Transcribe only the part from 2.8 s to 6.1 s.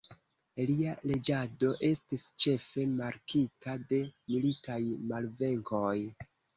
markita de militaj malvenkoj.